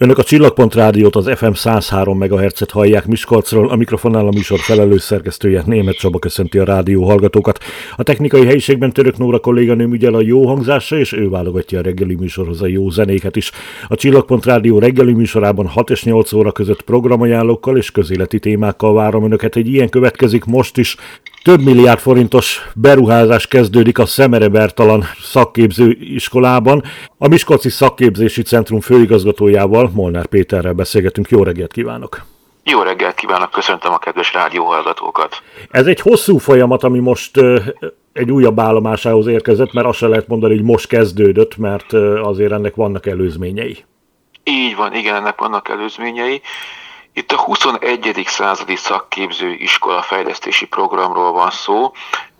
[0.00, 5.02] Önök a Csillagpont Rádiót az FM 103 MHz-et hallják Miskolcról, a mikrofonnál a műsor felelős
[5.02, 7.58] szerkesztője Német Csaba köszönti a rádió hallgatókat.
[7.96, 12.14] A technikai helyiségben Török Nóra kolléganőm ügyel a jó hangzásra, és ő válogatja a reggeli
[12.14, 13.50] műsorhoz a jó zenéket is.
[13.88, 19.24] A Csillagpont Rádió reggeli műsorában 6 és 8 óra között programajánlókkal és közéleti témákkal várom
[19.24, 19.56] Önöket.
[19.56, 20.96] Egy ilyen következik most is.
[21.42, 26.82] Több milliárd forintos beruházás kezdődik a Szemere Bertalan szakképző iskolában.
[27.18, 31.28] A Miskolci Szakképzési Centrum főigazgatójával, Molnár Péterrel beszélgetünk.
[31.28, 32.24] Jó reggelt kívánok!
[32.64, 35.42] Jó reggelt kívánok, köszöntöm a kedves rádióhallgatókat!
[35.70, 37.40] Ez egy hosszú folyamat, ami most
[38.12, 42.74] egy újabb állomásához érkezett, mert azt se lehet mondani, hogy most kezdődött, mert azért ennek
[42.74, 43.84] vannak előzményei.
[44.44, 46.40] Így van, igen, ennek vannak előzményei.
[47.18, 48.24] Itt a 21.
[48.26, 51.92] századi szakképző iskola fejlesztési programról van szó.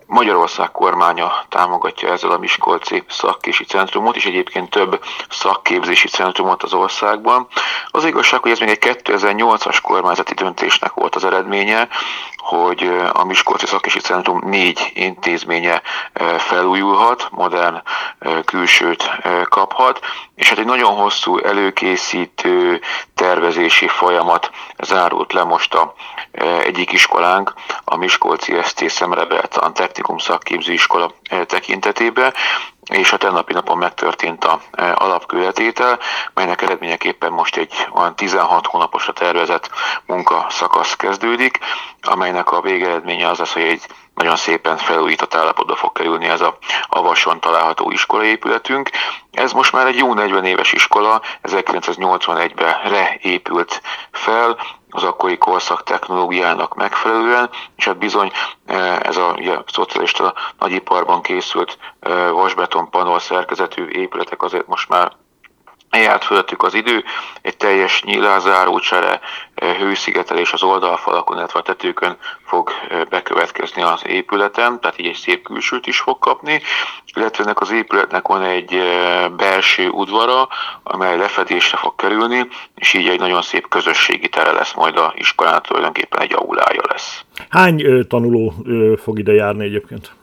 [0.06, 7.46] Magyarország kormánya támogatja ezzel a Miskolci szakképzési centrumot, és egyébként több szakképzési centrumot az országban.
[7.90, 11.88] Az igazság, hogy ez még egy 2008-as kormányzati döntésnek volt az eredménye,
[12.48, 15.82] hogy a Miskolci Szakképzési Centrum négy intézménye
[16.38, 17.82] felújulhat, modern
[18.44, 19.10] külsőt
[19.48, 20.00] kaphat,
[20.34, 22.80] és hát egy nagyon hosszú előkészítő
[23.14, 25.94] tervezési folyamat zárult le most a
[26.62, 27.54] egyik iskolánk,
[27.84, 31.12] a Miskolci ST Szemrebeltan Technikum Szakképző Iskola
[31.46, 32.34] tekintetében,
[32.88, 34.60] és a tennapi napon megtörtént a
[34.94, 35.98] alapkőletétel,
[36.34, 39.70] melynek eredményeképpen most egy olyan 16 hónaposra tervezett
[40.06, 41.58] munkaszakasz kezdődik,
[42.02, 43.82] amelynek a végeredménye az az, hogy egy
[44.14, 48.90] nagyon szépen felújított állapotba fog kerülni ez a Avason található iskolaépületünk.
[49.32, 54.58] Ez most már egy jó 40 éves iskola, 1981-ben reépült fel,
[54.90, 58.32] az akkori korszak technológiának megfelelően, és hát bizony
[58.66, 65.12] e, ez a ugye, szocialista nagyiparban készült e, vasbeton panol szerkezetű épületek azért most már
[65.90, 67.04] Eljárt fölöttük az idő,
[67.42, 69.20] egy teljes nyílázárócsere,
[69.54, 75.14] e, hőszigetelés az oldalfalakon, illetve a tetőkön fog e, bekövetkezni az épületen, tehát így egy
[75.14, 76.62] szép külsőt is fog kapni,
[77.14, 80.48] illetve ennek az épületnek van egy e, belső udvara,
[80.82, 85.62] amely lefedésre fog kerülni, és így egy nagyon szép közösségi tere lesz majd a iskolán,
[85.62, 87.24] tulajdonképpen egy aulája lesz.
[87.48, 88.54] Hány tanuló
[89.02, 90.17] fog ide járni egyébként?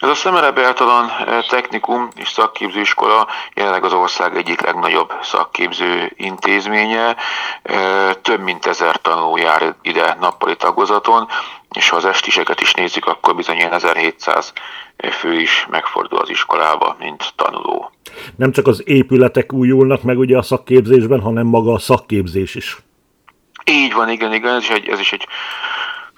[0.00, 7.16] Ez a Szemere Bertalan eh, Technikum és Szakképzőiskola jelenleg az ország egyik legnagyobb szakképző intézménye.
[7.62, 11.28] Eh, több mint ezer tanuló jár ide nappali tagozaton,
[11.72, 14.52] és ha az estiseket is nézzük, akkor bizony 1700
[15.10, 17.92] fő is megfordul az iskolába, mint tanuló.
[18.36, 22.76] Nem csak az épületek újulnak meg ugye a szakképzésben, hanem maga a szakképzés is.
[23.64, 25.26] Így van, igen, igen, ez is egy, ez is egy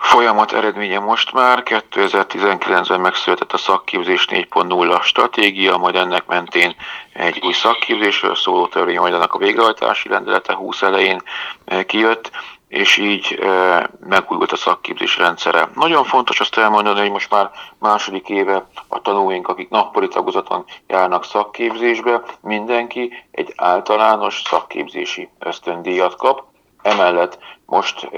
[0.02, 1.62] folyamat eredménye most már.
[1.64, 6.74] 2019-ben megszületett a szakképzés 4.0 stratégia, majd ennek mentén
[7.12, 11.22] egy új szakképzésről szóló törvény, majd annak a végrehajtási rendelete 20 elején
[11.64, 12.30] eh, kijött,
[12.72, 15.68] és így e, megújult a szakképzés rendszere.
[15.74, 21.24] Nagyon fontos azt elmondani, hogy most már második éve a tanulóink, akik nappali tagozaton járnak
[21.24, 26.44] szakképzésbe, mindenki egy általános szakképzési ösztöndíjat kap,
[26.82, 28.08] Emellett most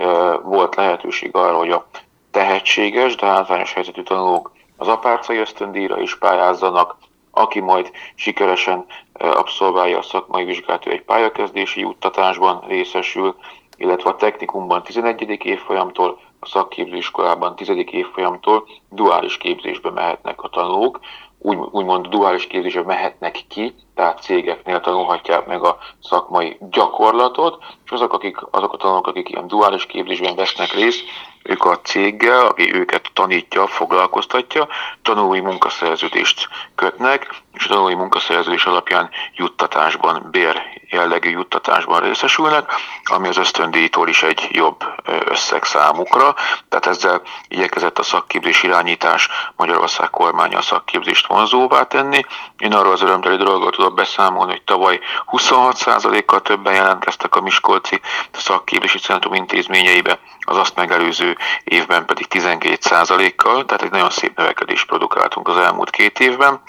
[0.43, 1.87] volt lehetőség arra, hogy a
[2.31, 6.97] tehetséges, de hátrányos helyzetű tanulók az apárcai ösztöndíjra is pályázzanak,
[7.31, 13.37] aki majd sikeresen abszolválja a szakmai vizsgát, ő egy pályakezdési juttatásban részesül,
[13.77, 15.39] illetve a technikumban 11.
[15.45, 17.69] évfolyamtól, a szakképzőiskolában 10.
[17.91, 21.01] évfolyamtól duális képzésbe mehetnek a tanulók,
[21.47, 28.12] úgy, úgymond duális képzésbe mehetnek ki, tehát cégeknél tanulhatják meg a szakmai gyakorlatot, és azok,
[28.12, 31.04] akik, azok a tanulók, akik ilyen duális képzésben vesznek részt,
[31.47, 34.69] ők a céggel, aki őket tanítja, foglalkoztatja,
[35.03, 42.72] tanulói munkaszerződést kötnek, és a tanulói munkaszerződés alapján juttatásban, bér jellegű juttatásban részesülnek,
[43.04, 44.84] ami az ösztöndíjtól is egy jobb
[45.25, 46.34] összeg számukra.
[46.69, 52.25] Tehát ezzel igyekezett a szakképzés irányítás Magyarország kormánya a szakképzést vonzóvá tenni.
[52.59, 55.00] Én arról az örömteli dologról tudok beszámolni, hogy tavaly
[55.33, 58.01] 26%-kal többen jelentkeztek a Miskolci
[58.33, 61.34] szakképzési centrum intézményeibe, az azt megelőző
[61.65, 66.63] évben pedig 12%-kal, tehát egy nagyon szép növekedést produkáltunk az elmúlt két évben.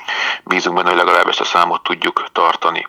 [0.43, 2.87] Bízunk benne, hogy legalább ezt a számot tudjuk tartani.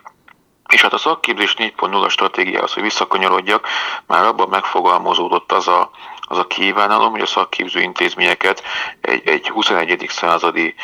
[0.67, 3.67] És hát a szakképzés 4.0 stratégiához, hogy visszakanyarodjak,
[4.05, 5.91] már abban megfogalmazódott az a
[6.29, 8.63] az a kívánalom, hogy a szakképző intézményeket
[9.01, 10.05] egy, egy 21.
[10.09, 10.75] századi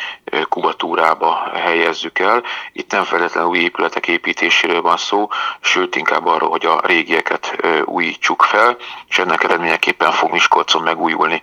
[0.48, 2.42] kubatúrába helyezzük el.
[2.72, 5.28] Itt nem feltétlenül új épületek építéséről van szó,
[5.60, 8.76] sőt inkább arról, hogy a régieket újítsuk fel,
[9.08, 11.40] és ennek eredményeképpen fog Miskolcon megújulni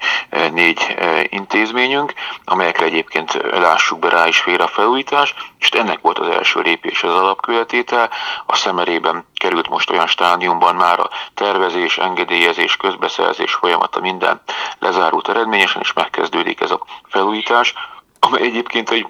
[0.52, 0.96] négy
[1.30, 2.14] intézményünk,
[2.46, 7.04] amelyekre egyébként lássuk be rá is fél a felújítás, és ennek volt az első lépés
[7.04, 8.10] az alapkövetétel.
[8.46, 14.42] A szemerében került most olyan stádiumban már a tervezés, engedélyezés, közbeszerzés folyamata minden
[14.80, 17.74] lezárult eredményesen, és megkezdődik ez a felújítás,
[18.20, 19.08] amely egyébként egy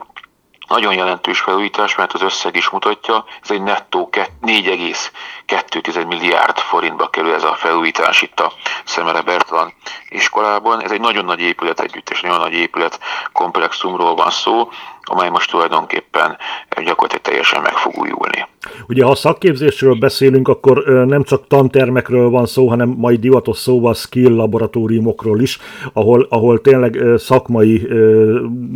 [0.67, 7.33] nagyon jelentős felújítás, mert az összeg is mutatja, ez egy nettó 4,2 milliárd forintba kerül
[7.33, 9.73] ez a felújítás itt a Szemere Bertalan
[10.09, 10.81] iskolában.
[10.81, 12.99] Ez egy nagyon nagy épület együttes, nagyon nagy épület
[13.33, 14.69] komplexumról van szó,
[15.03, 16.37] amely most tulajdonképpen
[16.69, 18.47] gyakorlatilag teljesen meg fog újulni.
[18.87, 24.35] Ugye, ha szakképzésről beszélünk, akkor nem csak tantermekről van szó, hanem majd divatos szóval skill
[24.35, 25.59] laboratóriumokról is,
[25.93, 27.87] ahol, ahol tényleg szakmai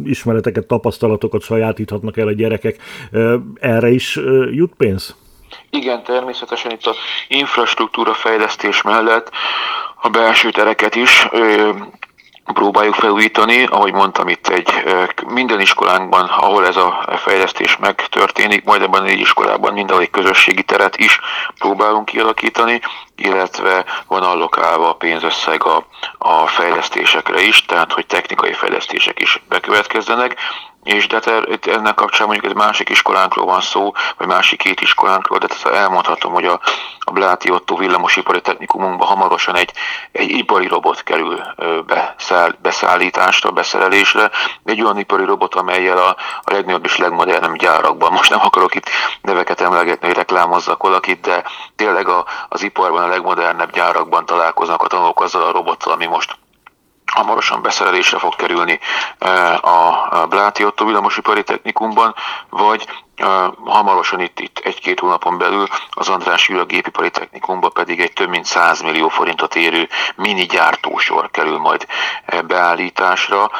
[0.04, 2.78] ismereteket, tapasztalatokat sajátíthatnak el a gyerekek.
[3.60, 4.20] Erre is
[4.52, 5.16] jut pénz?
[5.70, 6.96] Igen, természetesen itt a
[7.28, 9.32] infrastruktúra fejlesztés mellett
[10.02, 11.28] a belső tereket is
[12.54, 14.84] próbáljuk felújítani, ahogy mondtam itt egy
[15.28, 20.98] minden iskolánkban, ahol ez a fejlesztés megtörténik, majd ebben négy iskolában mindenhol egy közösségi teret
[20.98, 21.20] is
[21.60, 22.82] próbálunk kialakítani,
[23.16, 25.86] illetve van allokálva a pénzösszeg a,
[26.18, 30.36] a fejlesztésekre is, tehát hogy technikai fejlesztések is bekövetkezzenek,
[30.84, 35.38] és de hát ennek kapcsán mondjuk egy másik iskolánkról van szó, vagy másik két iskolánkról,
[35.38, 36.60] de tehát elmondhatom, hogy a,
[37.06, 39.72] a Bláti Otto villamosipari technikumunkban hamarosan egy,
[40.12, 41.40] egy ipari robot kerül
[41.86, 44.32] beszáll, beszállításra, beszerelésre,
[44.66, 48.90] egy olyan ipari robot, amelyel a, a legnagyobb és legmodernebb gyárakban, most nem akarok itt
[49.22, 51.44] neveket emlegetni, hogy reklámozzak valakit, de
[51.76, 56.38] tényleg a, az iparban a legmodernebb gyárakban találkoznak a tanulók azzal a robottal, ami most
[57.06, 58.80] hamarosan beszerelésre fog kerülni
[59.62, 62.16] a Bláti Otto villamosipari technikumban,
[62.50, 62.88] vagy
[63.66, 68.46] hamarosan itt, itt egy-két hónapon belül az András Gyula gépipari technikumban pedig egy több mint
[68.46, 71.86] 100 millió forintot érő mini gyártósor kerül majd
[72.48, 73.52] beállításra.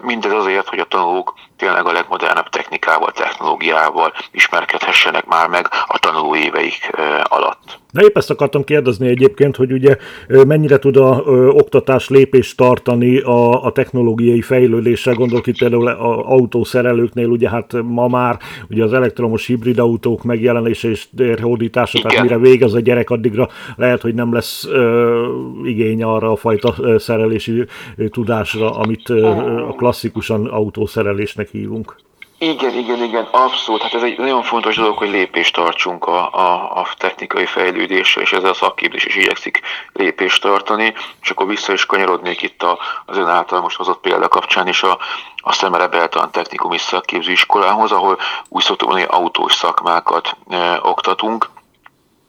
[0.00, 6.36] Mindez azért, hogy a tanulók tényleg a legmodernebb technikával, technológiával ismerkedhessenek már meg a tanuló
[6.36, 6.90] éveik
[7.22, 7.78] alatt.
[7.90, 9.96] Na épp ezt akartam kérdezni egyébként, hogy ugye
[10.28, 16.28] mennyire tud a ö, oktatás lépést tartani a, a technológiai fejlődéssel, gondolok itt például a
[16.28, 18.38] autószerelőknél, ugye hát ma már
[18.70, 21.08] ugye az elektromos hibrid autók megjelenése és
[21.40, 25.26] hódítása, tehát mire végez a gyerek, addigra lehet, hogy nem lesz ö,
[25.64, 27.64] igény arra a fajta szerelési
[28.10, 29.26] tudásra, amit ö,
[29.68, 31.96] a klasszikusan autószerelésnek hívunk.
[32.42, 33.82] Igen, igen, igen, abszolút.
[33.82, 38.32] Hát ez egy nagyon fontos dolog, hogy lépést tartsunk a, a, a technikai fejlődésre, és
[38.32, 39.60] ezzel a szakképzés is igyekszik
[39.92, 40.94] lépést tartani.
[41.22, 44.82] És akkor vissza is kanyarodnék itt a, az ön által most hozott példa kapcsán is
[44.82, 44.98] a,
[45.36, 51.50] a Szemere Beltan Technikumi Szakképzőiskolához, ahol úgy szoktuk mondani, autós szakmákat e, oktatunk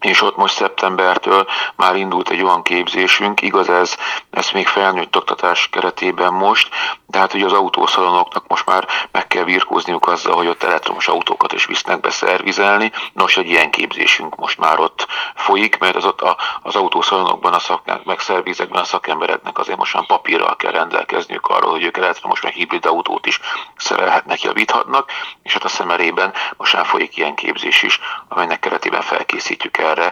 [0.02, 3.98] és ott most szeptembertől már indult egy olyan képzésünk, igaz ez,
[4.32, 6.70] ez még felnőtt oktatás keretében most,
[7.08, 11.54] de hát ugye az autószalonoknak most már meg kell virkózniuk azzal, hogy ott elektromos autókat
[11.54, 12.10] is visznek be.
[13.14, 17.60] Nos, egy ilyen képzésünk most már ott folyik, mert az, ott a, az autószalonokban, a
[17.60, 22.42] szak, meg szervizekben a szakembereknek azért most már papírral kell rendelkezniük arról, hogy ők elektromos
[22.42, 23.40] meg hibrid autót is
[23.76, 25.12] szerelhetnek, javíthatnak,
[25.44, 30.12] és hát a szemerében most már folyik ilyen képzés is, amelynek keretében felkészítjük erre,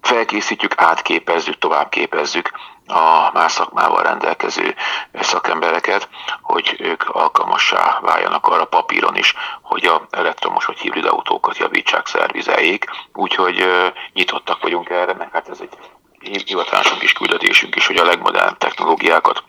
[0.00, 2.50] felkészítjük, átképezzük, továbbképezzük
[2.86, 4.74] a más szakmával rendelkező
[5.20, 6.08] szakembereket,
[6.42, 12.84] hogy ők alkalmassá váljanak arra papíron is, hogy a elektromos vagy hibrid autókat javítsák, szervizeljék.
[13.12, 13.66] Úgyhogy
[14.12, 19.42] nyitottak vagyunk erre, meg hát ez egy hivatásunk is, küldetésünk is, hogy a legmodernebb technológiákat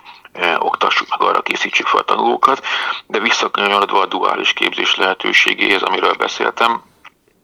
[0.58, 2.66] oktassuk meg, arra készítsük fel a tanulókat,
[3.08, 6.82] de visszakanyarodva a duális képzés lehetőségéhez, amiről beszéltem,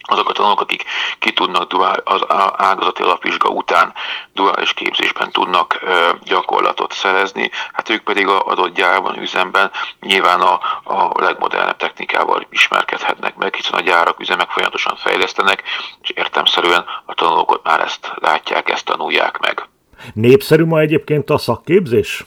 [0.08, 0.84] azok a tanulók, akik
[1.20, 2.22] ki tudnak duál, az
[2.58, 3.94] ágazati alapvizsga után
[4.34, 5.80] duális képzésben tudnak
[6.24, 9.72] gyakorlatot szerezni, hát ők pedig a adott gyárban, üzemben
[10.02, 15.64] nyilván a, a legmodernebb technikával ismerkedhetnek meg, hiszen a gyárak, üzemek folyamatosan fejlesztenek,
[16.02, 19.68] és értemszerűen a tanulók már ezt látják, ezt tanulják meg.
[20.14, 22.26] Népszerű ma egyébként a szakképzés?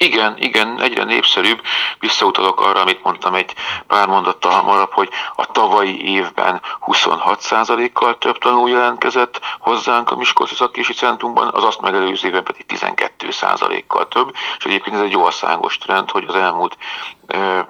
[0.00, 1.62] Igen, igen, egyre népszerűbb.
[1.98, 3.54] Visszautalok arra, amit mondtam egy
[3.86, 10.92] pár mondattal hamarabb, hogy a tavalyi évben 26%-kal több tanuló jelentkezett hozzánk a Miskolci Szakési
[10.92, 12.66] Centrumban, az azt megelőző évben pedig
[13.30, 16.76] 12%-kal több, és egyébként ez egy országos trend, hogy az elmúlt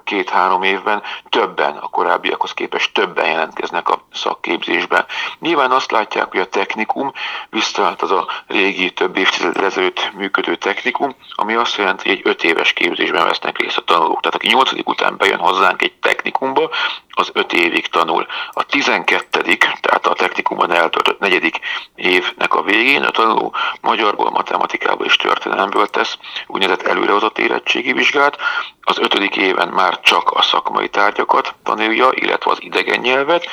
[0.05, 5.07] két-három évben többen, a korábbiakhoz képest többen jelentkeznek a szakképzésben.
[5.39, 7.13] Nyilván azt látják, hogy a technikum
[7.51, 12.45] visszaállt az a régi több évtized ezelőtt működő technikum, ami azt jelenti, hogy egy öt
[12.45, 14.21] éves képzésben vesznek részt a tanulók.
[14.21, 16.71] Tehát aki nyolcadik után bejön hozzánk egy technikumba,
[17.19, 18.27] az öt évig tanul.
[18.53, 21.59] A tizenkettedik, tehát a technikumban eltöltött negyedik
[21.95, 28.37] évnek a végén a tanuló magyarból, matematikából és történelemből tesz úgynevezett előrehozott érettségi vizsgát,
[28.83, 33.47] az ötödik éven már csak a szakmai tárgyakat tanulja, illetve az idegen nyelvet,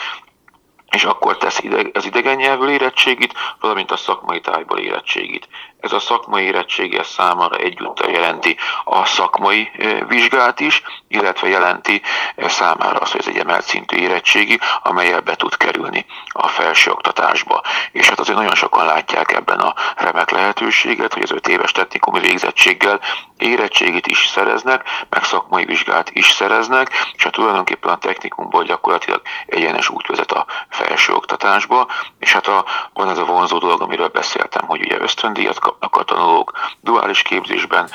[0.89, 5.47] és akkor tesz ideg, az idegen nyelvű érettségit, valamint a szakmai tájból érettségit.
[5.85, 9.71] Ez a szakmai érettsége számára egyúttal jelenti a szakmai
[10.07, 12.01] vizsgát is, illetve jelenti
[12.35, 17.61] számára azt, hogy ez egy emelt szintű érettségi, amelyel be tud kerülni a felsőoktatásba.
[17.91, 22.19] És hát azért nagyon sokan látják ebben a remek lehetőséget, hogy az öt éves technikumi
[22.19, 22.99] végzettséggel
[23.37, 29.89] érettségit is szereznek, meg szakmai vizsgát is szereznek, és hát tulajdonképpen a technikumból gyakorlatilag egyenes
[29.89, 31.87] út vezet a felsőoktatásba,
[32.19, 36.03] és hát a, van ez a vonzó dolog, amiről beszéltem, hogy ugye ösztöndíjat kapnak a
[36.03, 36.51] tanulók,
[36.81, 37.89] duális képzésben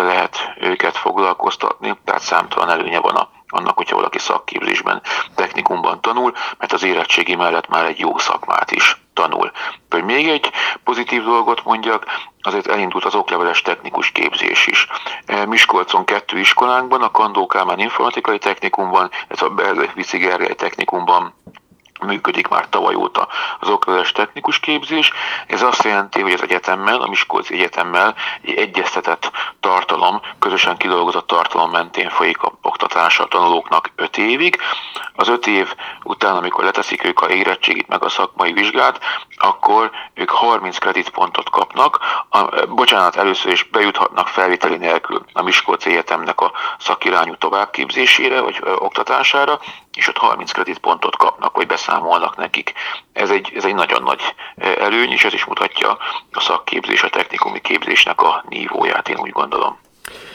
[0.00, 5.02] lehet őket foglalkoztatni, tehát számtalan előnye van a annak, hogyha valaki szakképzésben,
[5.34, 9.52] technikumban tanul, mert az érettségi mellett már egy jó szakmát is tanul.
[9.90, 10.50] Hogy még egy
[10.84, 12.06] pozitív dolgot mondjak,
[12.40, 14.86] azért elindult az okleveles technikus képzés is.
[15.46, 19.52] Miskolcon kettő iskolánkban, a Kandó Kálmán informatikai technikumban, ez a
[19.94, 21.34] Vici Gergely technikumban
[22.00, 23.28] működik már tavaly óta
[23.60, 25.12] az okleveles technikus képzés.
[25.46, 31.70] Ez azt jelenti, hogy az egyetemmel, a Miskolci Egyetemmel egy egyeztetett tartalom, közösen kidolgozott tartalom
[31.70, 34.58] mentén folyik a oktatása a tanulóknak 5 évig.
[35.14, 39.00] Az 5 év után, amikor leteszik ők a érettségit meg a szakmai vizsgát,
[39.36, 41.98] akkor ők 30 kreditpontot kapnak.
[42.28, 48.72] A, bocsánat, először is bejuthatnak felvételi nélkül a Miskolci Egyetemnek a szakirányú továbbképzésére vagy ö,
[48.72, 49.60] oktatására,
[49.98, 52.72] és ott 30 kreditpontot kapnak, hogy beszámolnak nekik.
[53.12, 54.20] Ez egy, ez egy nagyon nagy
[54.56, 55.98] előny, és ez is mutatja
[56.32, 59.78] a szakképzés, a technikumi képzésnek a nívóját, én úgy gondolom.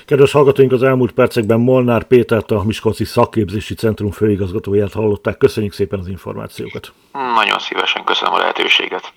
[0.06, 5.38] Kedves hallgatóink, az elmúlt percekben Molnár Pétert, a Miskolci Szakképzési Centrum főigazgatóját hallották.
[5.38, 6.92] Köszönjük szépen az információkat.
[7.12, 9.14] Nagyon szívesen köszönöm a lehetőséget.